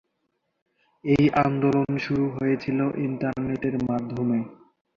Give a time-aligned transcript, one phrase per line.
[1.05, 4.39] এই আন্দোলন শুরু হয়েছিল ইন্টারনেটের মাধ্যমে।